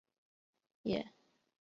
[0.81, 1.19] 也放声大哭